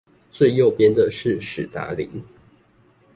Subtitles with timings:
[0.31, 2.09] 最右邊的是史達林